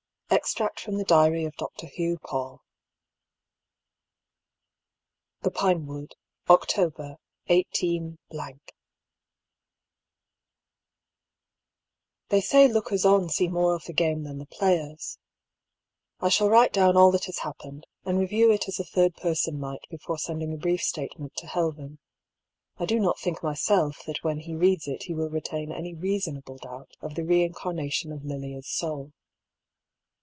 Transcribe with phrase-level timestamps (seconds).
[0.33, 1.67] EXTEACT FROM THE DIABY OF DR.
[1.97, 2.61] HUGH PAULL.
[5.43, 6.15] T?ie Pinewood,
[6.49, 7.17] October
[7.49, 7.65] ^
[8.33, 8.55] 18—,
[12.29, 15.19] They say lookers on see more of the game than the players.
[16.21, 19.59] I shall write down all that has happened, and review it as a third person
[19.59, 21.99] might before sending a brief statement to Helyen.
[22.77, 26.57] I do not think myself that when he reads it he will retain any reasonable
[26.57, 29.11] doubt of the re incarnation of Lilia's soul.